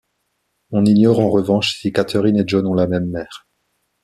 [0.71, 3.47] On ignore en revanche si Katherine et John ont la même mère.